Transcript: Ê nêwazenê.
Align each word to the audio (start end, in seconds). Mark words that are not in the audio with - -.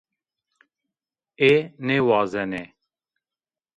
Ê 1.51 1.53
nêwazenê. 1.85 2.65